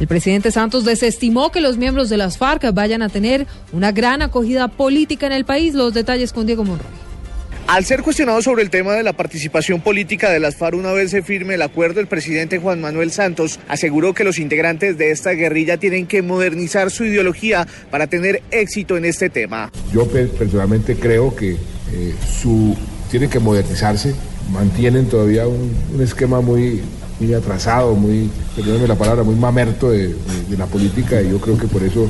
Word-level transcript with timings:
El 0.00 0.08
presidente 0.08 0.50
Santos 0.50 0.84
desestimó 0.84 1.52
que 1.52 1.60
los 1.60 1.76
miembros 1.76 2.08
de 2.08 2.16
las 2.16 2.38
FARC 2.38 2.72
vayan 2.72 3.02
a 3.02 3.08
tener 3.08 3.46
una 3.72 3.92
gran 3.92 4.22
acogida 4.22 4.68
política 4.68 5.26
en 5.26 5.32
el 5.32 5.44
país. 5.44 5.74
Los 5.74 5.94
detalles 5.94 6.32
con 6.32 6.46
Diego 6.46 6.64
Monroy. 6.64 6.86
Al 7.68 7.84
ser 7.84 8.02
cuestionado 8.02 8.42
sobre 8.42 8.62
el 8.62 8.70
tema 8.70 8.92
de 8.92 9.02
la 9.02 9.12
participación 9.12 9.80
política 9.80 10.30
de 10.30 10.40
las 10.40 10.56
FARC 10.56 10.76
una 10.76 10.92
vez 10.92 11.10
se 11.12 11.22
firme 11.22 11.54
el 11.54 11.62
acuerdo, 11.62 12.00
el 12.00 12.06
presidente 12.06 12.58
Juan 12.58 12.80
Manuel 12.80 13.12
Santos 13.12 13.60
aseguró 13.68 14.12
que 14.12 14.24
los 14.24 14.38
integrantes 14.38 14.98
de 14.98 15.10
esta 15.10 15.30
guerrilla 15.30 15.76
tienen 15.78 16.06
que 16.06 16.22
modernizar 16.22 16.90
su 16.90 17.04
ideología 17.04 17.66
para 17.90 18.08
tener 18.08 18.42
éxito 18.50 18.96
en 18.96 19.04
este 19.04 19.30
tema. 19.30 19.70
Yo 19.92 20.06
personalmente 20.08 20.96
creo 20.96 21.34
que 21.34 21.52
eh, 21.52 22.14
su, 22.40 22.76
tienen 23.10 23.30
que 23.30 23.38
modernizarse, 23.38 24.14
mantienen 24.50 25.06
todavía 25.06 25.46
un, 25.46 25.72
un 25.94 26.02
esquema 26.02 26.40
muy 26.40 26.82
muy 27.20 27.34
atrasado, 27.34 27.94
muy, 27.94 28.28
perdónenme 28.56 28.88
la 28.88 28.96
palabra, 28.96 29.22
muy 29.22 29.36
mamerto 29.36 29.90
de, 29.90 30.08
de, 30.08 30.56
la 30.56 30.66
política 30.66 31.22
y 31.22 31.30
yo 31.30 31.38
creo 31.38 31.56
que 31.56 31.68
por 31.68 31.82
eso 31.84 32.08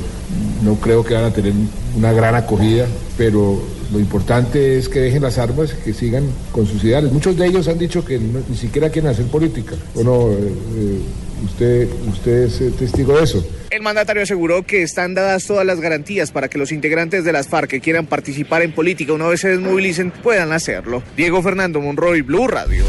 no 0.63 0.75
creo 0.75 1.03
que 1.03 1.13
van 1.13 1.25
a 1.25 1.31
tener 1.31 1.53
una 1.95 2.11
gran 2.13 2.33
acogida, 2.33 2.87
pero 3.15 3.61
lo 3.91 3.99
importante 3.99 4.77
es 4.77 4.89
que 4.89 4.99
dejen 4.99 5.21
las 5.21 5.37
armas, 5.37 5.73
que 5.73 5.93
sigan 5.93 6.23
con 6.51 6.65
sus 6.65 6.83
ideales. 6.83 7.11
Muchos 7.11 7.37
de 7.37 7.45
ellos 7.45 7.67
han 7.67 7.77
dicho 7.77 8.03
que 8.03 8.19
ni 8.19 8.57
siquiera 8.57 8.89
quieren 8.89 9.11
hacer 9.11 9.25
política. 9.27 9.75
Eh, 9.95 10.01
eh, 10.01 10.99
usted, 11.43 11.87
usted 12.07 12.43
es 12.43 12.77
testigo 12.77 13.17
de 13.17 13.23
eso. 13.23 13.45
El 13.69 13.81
mandatario 13.81 14.23
aseguró 14.23 14.63
que 14.63 14.83
están 14.83 15.13
dadas 15.13 15.45
todas 15.45 15.65
las 15.65 15.79
garantías 15.79 16.31
para 16.31 16.47
que 16.47 16.57
los 16.57 16.71
integrantes 16.71 17.23
de 17.25 17.33
las 17.33 17.47
FARC 17.47 17.69
que 17.69 17.81
quieran 17.81 18.05
participar 18.05 18.61
en 18.61 18.71
política 18.71 19.13
una 19.13 19.27
vez 19.27 19.41
se 19.41 19.49
desmovilicen 19.49 20.11
puedan 20.11 20.51
hacerlo. 20.51 21.01
Diego 21.17 21.41
Fernando 21.41 21.81
Monroy, 21.81 22.21
Blue 22.21 22.47
Radio. 22.47 22.83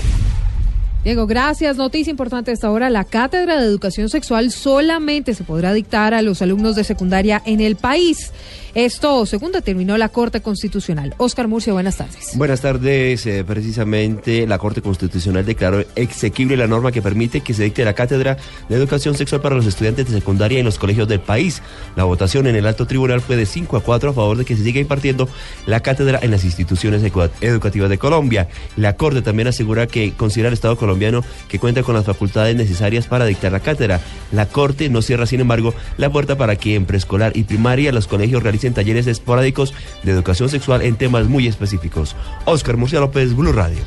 Diego, 1.05 1.27
gracias. 1.27 1.77
Noticia 1.77 2.10
importante 2.10 2.50
hasta 2.50 2.66
ahora. 2.66 2.88
La 2.88 3.05
cátedra 3.05 3.60
de 3.60 3.66
educación 3.66 4.08
sexual 4.08 4.50
solamente 4.50 5.34
se 5.34 5.44
podrá 5.44 5.75
dictar 5.75 6.14
a 6.14 6.22
los 6.22 6.41
alumnos 6.41 6.77
de 6.77 6.84
secundaria 6.84 7.42
en 7.44 7.60
el 7.60 7.77
país. 7.77 8.32
Esto, 8.75 9.25
según 9.25 9.53
determinó 9.53 9.97
la 9.97 10.08
Corte 10.08 10.42
Constitucional. 10.42 11.14
Oscar 11.19 11.47
Murcia, 11.47 11.72
buenas 11.72 11.97
tardes. 11.97 12.33
Buenas 12.34 12.61
tardes. 12.61 13.25
Eh, 13.25 13.44
precisamente 13.47 14.48
la 14.48 14.58
Corte 14.58 14.83
Constitucional 14.83 15.47
declaró 15.47 15.84
exequible 15.94 16.56
la 16.56 16.66
norma 16.66 16.91
que 16.91 17.00
permite 17.00 17.41
que 17.41 17.55
se 17.55 17.62
dicte 17.62 17.84
la 17.84 17.92
cátedra 17.92 18.36
de 18.69 18.75
educación 18.75 19.14
sexual 19.14 19.41
para 19.41 19.55
los 19.55 19.66
estudiantes 19.66 20.06
de 20.06 20.19
secundaria 20.19 20.58
en 20.58 20.64
los 20.64 20.81
colegios 20.81 21.06
del 21.06 21.20
país. 21.20 21.62
La 21.94 22.03
votación 22.03 22.48
en 22.48 22.56
el 22.56 22.66
alto 22.66 22.84
tribunal 22.84 23.20
fue 23.20 23.36
de 23.36 23.47
5 23.47 23.77
a 23.77 23.81
4 23.81 24.11
a 24.11 24.12
favor 24.12 24.39
de 24.39 24.44
que 24.44 24.56
se 24.56 24.64
siga 24.64 24.81
impartiendo 24.81 25.28
la 25.66 25.78
cátedra 25.78 26.19
en 26.20 26.33
las 26.33 26.44
instituciones 26.44 27.00
educativas 27.41 27.88
de 27.88 27.98
Colombia. 27.98 28.48
La 28.77 28.97
Corte 28.97 29.22
también 29.22 29.47
asegura 29.47 29.86
que 29.86 30.14
considera 30.14 30.48
el 30.48 30.55
Estado 30.55 30.77
colombiano 30.77 31.22
que 31.47 31.61
cuenta 31.61 31.84
con 31.84 31.94
las 31.94 32.06
facultades 32.06 32.56
necesarias 32.56 33.06
para 33.06 33.25
dictar 33.25 33.53
la 33.53 33.61
cátedra. 33.61 34.00
La 34.33 34.47
Corte 34.47 34.88
no 34.88 35.00
cierra, 35.00 35.27
sin 35.27 35.38
embargo, 35.38 35.75
la 35.97 36.11
puerta 36.11 36.36
para 36.36 36.56
que 36.56 36.75
en 36.75 36.86
preescolar 36.86 37.36
y 37.36 37.44
primaria 37.44 37.92
los 37.92 38.09
colegios 38.09 38.42
realicen 38.42 38.63
en 38.66 38.74
talleres 38.74 39.06
esporádicos 39.06 39.74
de 40.02 40.12
educación 40.12 40.48
sexual 40.48 40.82
en 40.82 40.96
temas 40.96 41.26
muy 41.26 41.46
específicos. 41.46 42.16
Oscar 42.44 42.76
Murcia 42.76 43.00
López, 43.00 43.34
Blue 43.34 43.52
Radio. 43.52 43.80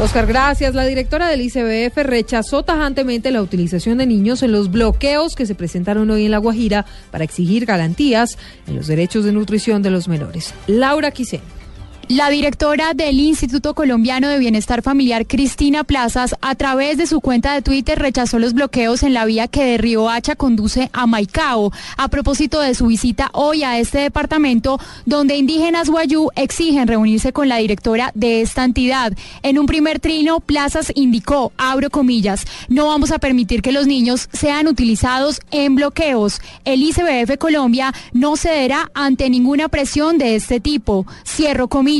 Oscar, 0.00 0.26
gracias. 0.26 0.74
La 0.74 0.84
directora 0.84 1.28
del 1.28 1.42
ICBF 1.42 1.96
rechazó 1.98 2.64
tajantemente 2.64 3.30
la 3.30 3.42
utilización 3.42 3.98
de 3.98 4.06
niños 4.06 4.42
en 4.42 4.50
los 4.50 4.70
bloqueos 4.70 5.36
que 5.36 5.46
se 5.46 5.54
presentaron 5.54 6.10
hoy 6.10 6.24
en 6.24 6.32
La 6.32 6.38
Guajira 6.38 6.86
para 7.10 7.24
exigir 7.24 7.66
garantías 7.66 8.36
en 8.66 8.76
los 8.76 8.88
derechos 8.88 9.24
de 9.24 9.32
nutrición 9.32 9.82
de 9.82 9.90
los 9.90 10.08
menores. 10.08 10.54
Laura 10.66 11.10
Quisén. 11.12 11.61
La 12.08 12.28
directora 12.30 12.94
del 12.94 13.20
Instituto 13.20 13.74
Colombiano 13.74 14.28
de 14.28 14.38
Bienestar 14.38 14.82
Familiar, 14.82 15.24
Cristina 15.24 15.84
Plazas, 15.84 16.34
a 16.42 16.56
través 16.56 16.98
de 16.98 17.06
su 17.06 17.20
cuenta 17.20 17.54
de 17.54 17.62
Twitter 17.62 17.98
rechazó 17.98 18.40
los 18.40 18.54
bloqueos 18.54 19.04
en 19.04 19.14
la 19.14 19.24
vía 19.24 19.46
que 19.46 19.64
de 19.64 19.78
Río 19.78 20.10
Hacha 20.10 20.34
conduce 20.34 20.90
a 20.92 21.06
Maicao, 21.06 21.72
a 21.96 22.08
propósito 22.08 22.60
de 22.60 22.74
su 22.74 22.86
visita 22.86 23.30
hoy 23.32 23.62
a 23.62 23.78
este 23.78 23.98
departamento, 23.98 24.80
donde 25.06 25.36
indígenas 25.36 25.88
guayú 25.88 26.28
exigen 26.34 26.88
reunirse 26.88 27.32
con 27.32 27.48
la 27.48 27.58
directora 27.58 28.10
de 28.14 28.42
esta 28.42 28.64
entidad. 28.64 29.12
En 29.42 29.58
un 29.58 29.66
primer 29.66 30.00
trino, 30.00 30.40
Plazas 30.40 30.92
indicó, 30.96 31.52
abro 31.56 31.88
comillas, 31.88 32.44
no 32.68 32.88
vamos 32.88 33.12
a 33.12 33.20
permitir 33.20 33.62
que 33.62 33.72
los 33.72 33.86
niños 33.86 34.28
sean 34.32 34.66
utilizados 34.66 35.40
en 35.52 35.76
bloqueos. 35.76 36.40
El 36.64 36.82
ICBF 36.82 37.38
Colombia 37.38 37.94
no 38.12 38.36
cederá 38.36 38.90
ante 38.92 39.30
ninguna 39.30 39.68
presión 39.68 40.18
de 40.18 40.34
este 40.34 40.58
tipo. 40.58 41.06
Cierro 41.24 41.68
comillas. 41.68 41.91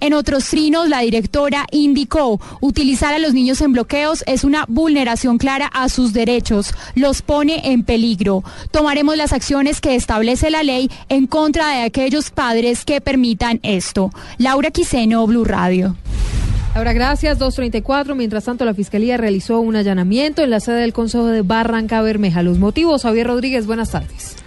En 0.00 0.14
otros 0.14 0.48
trinos, 0.48 0.88
la 0.88 1.00
directora 1.00 1.66
indicó, 1.72 2.40
utilizar 2.60 3.12
a 3.14 3.18
los 3.18 3.34
niños 3.34 3.60
en 3.60 3.72
bloqueos 3.72 4.22
es 4.26 4.44
una 4.44 4.64
vulneración 4.68 5.38
clara 5.38 5.66
a 5.66 5.88
sus 5.88 6.12
derechos, 6.12 6.72
los 6.94 7.22
pone 7.22 7.72
en 7.72 7.82
peligro. 7.82 8.44
Tomaremos 8.70 9.16
las 9.16 9.32
acciones 9.32 9.80
que 9.80 9.96
establece 9.96 10.50
la 10.50 10.62
ley 10.62 10.90
en 11.08 11.26
contra 11.26 11.70
de 11.70 11.82
aquellos 11.82 12.30
padres 12.30 12.84
que 12.84 13.00
permitan 13.00 13.58
esto. 13.62 14.10
Laura 14.38 14.70
Quiseno, 14.70 15.26
Blue 15.26 15.44
Radio. 15.44 15.96
Ahora, 16.74 16.92
gracias. 16.92 17.38
234. 17.38 18.14
Mientras 18.14 18.44
tanto, 18.44 18.64
la 18.64 18.74
Fiscalía 18.74 19.16
realizó 19.16 19.60
un 19.60 19.76
allanamiento 19.76 20.42
en 20.42 20.50
la 20.50 20.60
sede 20.60 20.80
del 20.80 20.92
Consejo 20.92 21.26
de 21.26 21.42
Barranca 21.42 22.02
Bermeja. 22.02 22.42
Los 22.42 22.58
motivos, 22.58 23.02
Javier 23.02 23.28
Rodríguez, 23.28 23.66
buenas 23.66 23.90
tardes. 23.90 24.43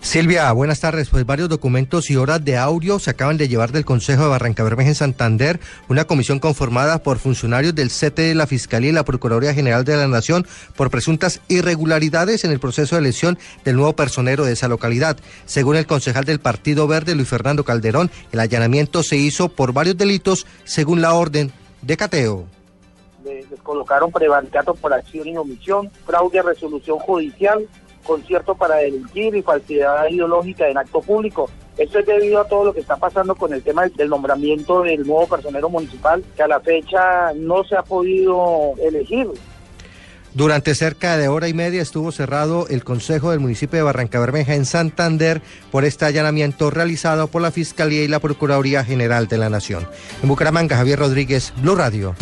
Silvia, 0.00 0.50
buenas 0.52 0.80
tardes. 0.80 1.10
Pues 1.10 1.26
varios 1.26 1.48
documentos 1.48 2.08
y 2.08 2.16
horas 2.16 2.44
de 2.44 2.56
audio 2.56 2.98
se 2.98 3.10
acaban 3.10 3.36
de 3.36 3.48
llevar 3.48 3.72
del 3.72 3.84
Consejo 3.84 4.22
de 4.22 4.28
Barranca 4.28 4.62
Bermeja 4.62 4.90
en 4.90 4.94
Santander, 4.94 5.60
una 5.88 6.04
comisión 6.04 6.38
conformada 6.38 7.02
por 7.02 7.18
funcionarios 7.18 7.74
del 7.74 7.90
CT 7.90 8.16
de 8.16 8.34
la 8.34 8.46
Fiscalía 8.46 8.90
y 8.90 8.92
la 8.92 9.04
Procuraduría 9.04 9.54
General 9.54 9.84
de 9.84 9.96
la 9.96 10.06
Nación 10.06 10.46
por 10.76 10.90
presuntas 10.90 11.40
irregularidades 11.48 12.44
en 12.44 12.52
el 12.52 12.60
proceso 12.60 12.94
de 12.94 13.00
elección 13.00 13.38
del 13.64 13.76
nuevo 13.76 13.94
personero 13.94 14.44
de 14.44 14.52
esa 14.52 14.68
localidad. 14.68 15.18
Según 15.46 15.76
el 15.76 15.86
concejal 15.86 16.24
del 16.24 16.40
Partido 16.40 16.86
Verde, 16.86 17.14
Luis 17.14 17.28
Fernando 17.28 17.64
Calderón, 17.64 18.10
el 18.32 18.40
allanamiento 18.40 19.02
se 19.02 19.16
hizo 19.16 19.48
por 19.48 19.72
varios 19.72 19.98
delitos 19.98 20.46
según 20.64 21.02
la 21.02 21.12
orden 21.14 21.52
de 21.82 21.96
cateo. 21.96 22.46
Les 23.24 23.46
colocaron 23.62 24.10
prevaricato 24.10 24.74
por 24.74 24.94
acción 24.94 25.28
y 25.28 25.36
omisión, 25.36 25.90
fraude 26.06 26.38
a 26.38 26.42
resolución 26.42 26.98
judicial, 26.98 27.66
concierto 28.08 28.54
para 28.54 28.76
delinquir 28.76 29.36
y 29.36 29.42
falsedad 29.42 30.08
ideológica 30.08 30.66
en 30.66 30.78
acto 30.78 31.02
público. 31.02 31.50
Esto 31.76 31.98
es 31.98 32.06
debido 32.06 32.40
a 32.40 32.48
todo 32.48 32.64
lo 32.64 32.72
que 32.72 32.80
está 32.80 32.96
pasando 32.96 33.36
con 33.36 33.52
el 33.52 33.62
tema 33.62 33.86
del 33.86 34.08
nombramiento 34.08 34.82
del 34.82 35.06
nuevo 35.06 35.28
personero 35.28 35.68
municipal, 35.68 36.24
que 36.34 36.42
a 36.42 36.48
la 36.48 36.58
fecha 36.58 37.32
no 37.36 37.62
se 37.64 37.76
ha 37.76 37.82
podido 37.82 38.72
elegir. 38.82 39.28
Durante 40.34 40.74
cerca 40.74 41.16
de 41.16 41.28
hora 41.28 41.48
y 41.48 41.54
media 41.54 41.82
estuvo 41.82 42.10
cerrado 42.12 42.66
el 42.68 42.84
Consejo 42.84 43.30
del 43.30 43.40
municipio 43.40 43.76
de 43.76 43.82
Barranca 43.82 44.20
Bermeja 44.20 44.54
en 44.54 44.64
Santander 44.64 45.42
por 45.70 45.84
este 45.84 46.04
allanamiento 46.04 46.70
realizado 46.70 47.28
por 47.28 47.42
la 47.42 47.50
Fiscalía 47.50 48.02
y 48.02 48.08
la 48.08 48.20
Procuraduría 48.20 48.84
General 48.84 49.28
de 49.28 49.38
la 49.38 49.50
Nación. 49.50 49.86
En 50.22 50.28
Bucaramanga, 50.28 50.76
Javier 50.76 50.98
Rodríguez, 50.98 51.52
Blue 51.56 51.76
Radio. 51.76 52.14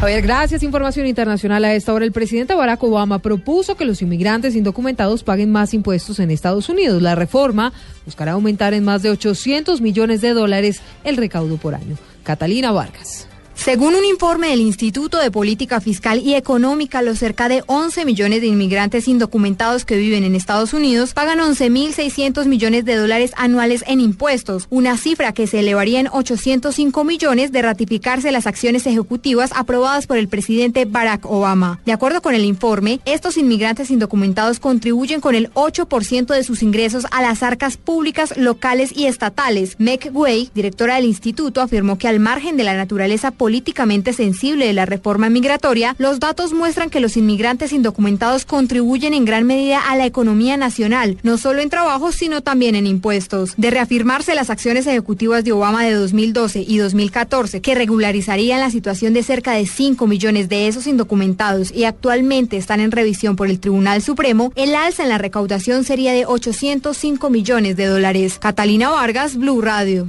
Javier, 0.00 0.20
gracias. 0.20 0.62
Información 0.62 1.06
internacional 1.06 1.64
a 1.64 1.72
esta 1.72 1.94
hora. 1.94 2.04
El 2.04 2.12
presidente 2.12 2.54
Barack 2.54 2.82
Obama 2.84 3.18
propuso 3.18 3.76
que 3.76 3.86
los 3.86 4.02
inmigrantes 4.02 4.54
indocumentados 4.54 5.24
paguen 5.24 5.50
más 5.50 5.72
impuestos 5.72 6.18
en 6.18 6.30
Estados 6.30 6.68
Unidos. 6.68 7.00
La 7.00 7.14
reforma 7.14 7.72
buscará 8.04 8.32
aumentar 8.32 8.74
en 8.74 8.84
más 8.84 9.02
de 9.02 9.10
800 9.10 9.80
millones 9.80 10.20
de 10.20 10.34
dólares 10.34 10.82
el 11.02 11.16
recaudo 11.16 11.56
por 11.56 11.74
año. 11.74 11.96
Catalina 12.24 12.72
Vargas. 12.72 13.26
Según 13.56 13.96
un 13.96 14.04
informe 14.04 14.50
del 14.50 14.60
Instituto 14.60 15.18
de 15.18 15.30
Política 15.32 15.80
Fiscal 15.80 16.20
y 16.20 16.34
Económica, 16.34 17.02
los 17.02 17.18
cerca 17.18 17.48
de 17.48 17.64
11 17.66 18.04
millones 18.04 18.40
de 18.42 18.46
inmigrantes 18.46 19.08
indocumentados 19.08 19.84
que 19.84 19.96
viven 19.96 20.22
en 20.22 20.36
Estados 20.36 20.72
Unidos 20.72 21.14
pagan 21.14 21.40
11.600 21.40 22.46
millones 22.46 22.84
de 22.84 22.94
dólares 22.94 23.32
anuales 23.36 23.82
en 23.88 24.00
impuestos, 24.00 24.66
una 24.70 24.96
cifra 24.96 25.32
que 25.32 25.48
se 25.48 25.60
elevaría 25.60 25.98
en 25.98 26.08
805 26.12 27.02
millones 27.02 27.50
de 27.50 27.62
ratificarse 27.62 28.30
las 28.30 28.46
acciones 28.46 28.86
ejecutivas 28.86 29.50
aprobadas 29.54 30.06
por 30.06 30.18
el 30.18 30.28
presidente 30.28 30.84
Barack 30.84 31.26
Obama. 31.26 31.80
De 31.84 31.92
acuerdo 31.92 32.22
con 32.22 32.34
el 32.36 32.44
informe, 32.44 33.00
estos 33.04 33.36
inmigrantes 33.36 33.90
indocumentados 33.90 34.60
contribuyen 34.60 35.20
con 35.20 35.34
el 35.34 35.50
8% 35.54 36.26
de 36.26 36.44
sus 36.44 36.62
ingresos 36.62 37.06
a 37.10 37.22
las 37.22 37.42
arcas 37.42 37.78
públicas 37.78 38.36
locales 38.36 38.92
y 38.94 39.06
estatales. 39.06 39.74
Meg 39.78 40.12
directora 40.54 40.96
del 40.96 41.06
instituto, 41.06 41.60
afirmó 41.60 41.98
que 41.98 42.06
al 42.06 42.20
margen 42.20 42.56
de 42.56 42.64
la 42.64 42.76
naturaleza 42.76 43.30
política 43.30 43.45
políticamente 43.46 44.12
sensible 44.12 44.66
de 44.66 44.72
la 44.72 44.86
reforma 44.86 45.30
migratoria, 45.30 45.94
los 45.98 46.18
datos 46.18 46.52
muestran 46.52 46.90
que 46.90 46.98
los 46.98 47.16
inmigrantes 47.16 47.72
indocumentados 47.72 48.44
contribuyen 48.44 49.14
en 49.14 49.24
gran 49.24 49.46
medida 49.46 49.78
a 49.88 49.94
la 49.94 50.04
economía 50.04 50.56
nacional, 50.56 51.16
no 51.22 51.38
solo 51.38 51.60
en 51.62 51.70
trabajo, 51.70 52.10
sino 52.10 52.40
también 52.40 52.74
en 52.74 52.88
impuestos. 52.88 53.54
De 53.56 53.70
reafirmarse 53.70 54.34
las 54.34 54.50
acciones 54.50 54.88
ejecutivas 54.88 55.44
de 55.44 55.52
Obama 55.52 55.84
de 55.84 55.92
2012 55.92 56.64
y 56.66 56.78
2014, 56.78 57.60
que 57.60 57.76
regularizarían 57.76 58.58
la 58.58 58.72
situación 58.72 59.14
de 59.14 59.22
cerca 59.22 59.52
de 59.52 59.64
5 59.64 60.08
millones 60.08 60.48
de 60.48 60.66
esos 60.66 60.88
indocumentados 60.88 61.70
y 61.70 61.84
actualmente 61.84 62.56
están 62.56 62.80
en 62.80 62.90
revisión 62.90 63.36
por 63.36 63.48
el 63.48 63.60
Tribunal 63.60 64.02
Supremo, 64.02 64.52
el 64.56 64.74
alza 64.74 65.04
en 65.04 65.10
la 65.10 65.18
recaudación 65.18 65.84
sería 65.84 66.12
de 66.12 66.26
805 66.26 67.30
millones 67.30 67.76
de 67.76 67.86
dólares. 67.86 68.40
Catalina 68.40 68.90
Vargas, 68.90 69.36
Blue 69.36 69.62
Radio. 69.62 70.08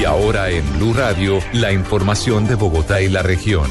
Y 0.00 0.04
ahora 0.04 0.50
en 0.50 0.64
Blue 0.78 0.92
Radio, 0.92 1.38
la 1.52 1.72
información 1.72 2.46
de 2.46 2.54
Bogotá 2.54 3.00
y 3.00 3.08
la 3.08 3.22
región. 3.22 3.66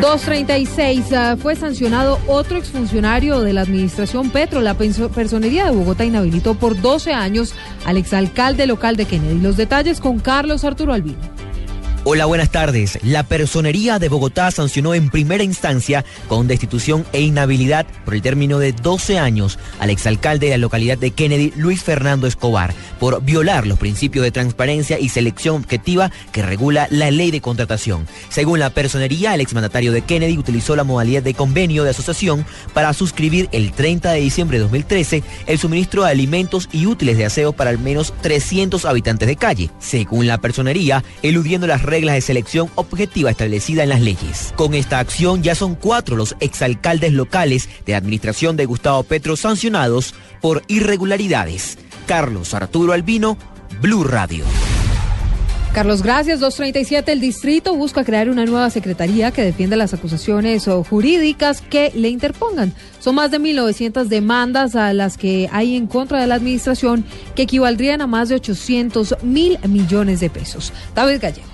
236 0.00 1.12
uh, 1.12 1.36
fue 1.36 1.54
sancionado 1.56 2.18
otro 2.26 2.58
exfuncionario 2.58 3.40
de 3.40 3.52
la 3.52 3.62
administración 3.62 4.30
Petro. 4.30 4.60
La 4.60 4.74
personería 4.74 5.66
de 5.66 5.70
Bogotá 5.70 6.04
inhabilitó 6.04 6.54
por 6.54 6.80
12 6.80 7.12
años 7.12 7.54
al 7.86 7.96
exalcalde 7.96 8.66
local 8.66 8.96
de 8.96 9.06
Kennedy. 9.06 9.40
Los 9.40 9.56
detalles 9.56 10.00
con 10.00 10.18
Carlos 10.18 10.64
Arturo 10.64 10.92
Albino. 10.92 11.33
Hola, 12.06 12.26
buenas 12.26 12.50
tardes. 12.50 12.98
La 13.02 13.22
Personería 13.22 13.98
de 13.98 14.10
Bogotá 14.10 14.50
sancionó 14.50 14.92
en 14.92 15.08
primera 15.08 15.42
instancia 15.42 16.04
con 16.28 16.46
destitución 16.46 17.06
e 17.14 17.22
inhabilidad 17.22 17.86
por 18.04 18.12
el 18.12 18.20
término 18.20 18.58
de 18.58 18.72
12 18.72 19.18
años 19.18 19.58
al 19.78 19.88
exalcalde 19.88 20.48
de 20.48 20.52
la 20.52 20.58
localidad 20.58 20.98
de 20.98 21.12
Kennedy, 21.12 21.54
Luis 21.56 21.82
Fernando 21.82 22.26
Escobar, 22.26 22.74
por 23.00 23.22
violar 23.22 23.66
los 23.66 23.78
principios 23.78 24.22
de 24.22 24.32
transparencia 24.32 24.98
y 24.98 25.08
selección 25.08 25.56
objetiva 25.56 26.12
que 26.30 26.42
regula 26.42 26.88
la 26.90 27.10
ley 27.10 27.30
de 27.30 27.40
contratación. 27.40 28.06
Según 28.28 28.58
la 28.58 28.68
Personería, 28.68 29.34
el 29.34 29.40
exmandatario 29.40 29.90
de 29.90 30.02
Kennedy 30.02 30.36
utilizó 30.36 30.76
la 30.76 30.84
modalidad 30.84 31.22
de 31.22 31.32
convenio 31.32 31.84
de 31.84 31.90
asociación 31.90 32.44
para 32.74 32.92
suscribir 32.92 33.48
el 33.52 33.72
30 33.72 34.12
de 34.12 34.20
diciembre 34.20 34.58
de 34.58 34.64
2013 34.64 35.22
el 35.46 35.58
suministro 35.58 36.04
de 36.04 36.10
alimentos 36.10 36.68
y 36.70 36.84
útiles 36.84 37.16
de 37.16 37.24
aseo 37.24 37.54
para 37.54 37.70
al 37.70 37.78
menos 37.78 38.12
300 38.20 38.84
habitantes 38.84 39.26
de 39.26 39.36
calle. 39.36 39.70
Según 39.78 40.26
la 40.26 40.36
Personería, 40.36 41.02
eludiendo 41.22 41.66
las 41.66 41.80
reglas 41.94 42.16
de 42.16 42.22
selección 42.22 42.68
objetiva 42.74 43.30
establecida 43.30 43.84
en 43.84 43.90
las 43.90 44.00
leyes. 44.00 44.52
Con 44.56 44.74
esta 44.74 44.98
acción 44.98 45.44
ya 45.44 45.54
son 45.54 45.76
cuatro 45.76 46.16
los 46.16 46.34
exalcaldes 46.40 47.12
locales 47.12 47.68
de 47.86 47.94
administración 47.94 48.56
de 48.56 48.66
Gustavo 48.66 49.04
Petro 49.04 49.36
sancionados 49.36 50.12
por 50.40 50.64
irregularidades. 50.66 51.78
Carlos 52.06 52.52
Arturo 52.52 52.94
Albino, 52.94 53.38
Blue 53.80 54.02
Radio. 54.02 54.44
Carlos, 55.72 56.02
gracias. 56.02 56.40
237. 56.40 57.12
El 57.12 57.20
distrito 57.20 57.76
busca 57.76 58.04
crear 58.04 58.28
una 58.28 58.44
nueva 58.44 58.70
secretaría 58.70 59.30
que 59.30 59.42
defienda 59.42 59.76
las 59.76 59.94
acusaciones 59.94 60.68
jurídicas 60.88 61.60
que 61.60 61.92
le 61.94 62.08
interpongan. 62.08 62.72
Son 62.98 63.14
más 63.14 63.30
de 63.30 63.38
1.900 63.38 64.04
demandas 64.06 64.74
a 64.74 64.92
las 64.92 65.16
que 65.16 65.48
hay 65.52 65.76
en 65.76 65.86
contra 65.86 66.20
de 66.20 66.26
la 66.26 66.34
administración 66.34 67.04
que 67.36 67.42
equivaldrían 67.42 68.00
a 68.02 68.08
más 68.08 68.30
de 68.30 68.36
800 68.36 69.16
mil 69.22 69.58
millones 69.68 70.18
de 70.18 70.30
pesos. 70.30 70.72
David 70.94 71.18
Gallego. 71.20 71.53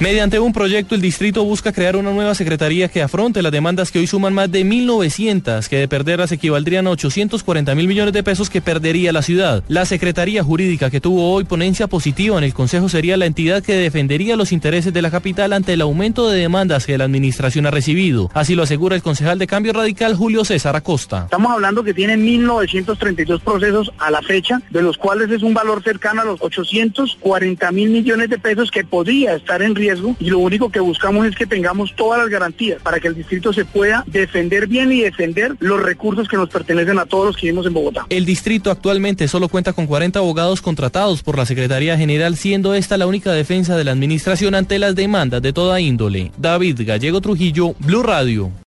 Mediante 0.00 0.38
un 0.38 0.54
proyecto, 0.54 0.94
el 0.94 1.02
distrito 1.02 1.44
busca 1.44 1.74
crear 1.74 1.94
una 1.94 2.10
nueva 2.10 2.34
secretaría 2.34 2.88
que 2.88 3.02
afronte 3.02 3.42
las 3.42 3.52
demandas 3.52 3.90
que 3.90 3.98
hoy 3.98 4.06
suman 4.06 4.32
más 4.32 4.50
de 4.50 4.64
1.900, 4.64 5.68
que 5.68 5.76
de 5.76 5.88
perderlas 5.88 6.32
equivaldrían 6.32 6.86
a 6.86 6.90
840 6.92 7.74
mil 7.74 7.86
millones 7.86 8.14
de 8.14 8.22
pesos 8.22 8.48
que 8.48 8.62
perdería 8.62 9.12
la 9.12 9.20
ciudad. 9.20 9.62
La 9.68 9.84
secretaría 9.84 10.42
jurídica 10.42 10.88
que 10.88 11.02
tuvo 11.02 11.34
hoy 11.34 11.44
ponencia 11.44 11.86
positiva 11.86 12.38
en 12.38 12.44
el 12.44 12.54
Consejo 12.54 12.88
sería 12.88 13.18
la 13.18 13.26
entidad 13.26 13.62
que 13.62 13.74
defendería 13.74 14.36
los 14.36 14.52
intereses 14.52 14.94
de 14.94 15.02
la 15.02 15.10
capital 15.10 15.52
ante 15.52 15.74
el 15.74 15.82
aumento 15.82 16.30
de 16.30 16.38
demandas 16.40 16.86
que 16.86 16.96
la 16.96 17.04
administración 17.04 17.66
ha 17.66 17.70
recibido. 17.70 18.30
Así 18.32 18.54
lo 18.54 18.62
asegura 18.62 18.96
el 18.96 19.02
concejal 19.02 19.38
de 19.38 19.46
Cambio 19.46 19.74
Radical, 19.74 20.14
Julio 20.14 20.46
César 20.46 20.76
Acosta. 20.76 21.24
Estamos 21.24 21.52
hablando 21.52 21.84
que 21.84 21.92
tienen 21.92 22.24
1.932 22.24 23.40
procesos 23.40 23.92
a 23.98 24.10
la 24.10 24.22
fecha, 24.22 24.62
de 24.70 24.80
los 24.80 24.96
cuales 24.96 25.30
es 25.30 25.42
un 25.42 25.52
valor 25.52 25.82
cercano 25.82 26.22
a 26.22 26.24
los 26.24 26.40
840 26.40 27.70
mil 27.72 27.90
millones 27.90 28.30
de 28.30 28.38
pesos 28.38 28.70
que 28.70 28.82
podría 28.82 29.34
estar 29.34 29.60
en 29.60 29.74
y 30.18 30.30
lo 30.30 30.38
único 30.38 30.70
que 30.70 30.80
buscamos 30.80 31.26
es 31.26 31.34
que 31.34 31.46
tengamos 31.46 31.94
todas 31.96 32.20
las 32.20 32.28
garantías 32.28 32.80
para 32.82 33.00
que 33.00 33.08
el 33.08 33.14
distrito 33.14 33.52
se 33.52 33.64
pueda 33.64 34.04
defender 34.06 34.66
bien 34.66 34.92
y 34.92 35.00
defender 35.00 35.56
los 35.58 35.82
recursos 35.82 36.28
que 36.28 36.36
nos 36.36 36.48
pertenecen 36.48 36.98
a 36.98 37.06
todos 37.06 37.26
los 37.26 37.36
que 37.36 37.46
vivimos 37.46 37.66
en 37.66 37.74
Bogotá. 37.74 38.06
El 38.08 38.24
distrito 38.24 38.70
actualmente 38.70 39.28
solo 39.28 39.48
cuenta 39.48 39.72
con 39.72 39.86
40 39.86 40.18
abogados 40.18 40.60
contratados 40.62 41.22
por 41.22 41.36
la 41.36 41.46
Secretaría 41.46 41.96
General, 41.96 42.36
siendo 42.36 42.74
esta 42.74 42.96
la 42.96 43.06
única 43.06 43.32
defensa 43.32 43.76
de 43.76 43.84
la 43.84 43.92
administración 43.92 44.54
ante 44.54 44.78
las 44.78 44.94
demandas 44.94 45.42
de 45.42 45.52
toda 45.52 45.80
índole. 45.80 46.30
David 46.36 46.80
Gallego 46.84 47.20
Trujillo, 47.20 47.74
Blue 47.78 48.02
Radio. 48.02 48.50